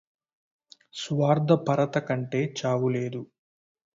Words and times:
స్వార్థపరతకంటె 0.93 2.41
చావులేదు 2.57 3.21